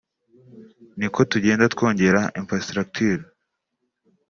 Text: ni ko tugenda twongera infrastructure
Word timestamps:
ni 0.97 1.07
ko 1.13 1.19
tugenda 1.31 1.65
twongera 1.73 2.21
infrastructure 2.41 3.21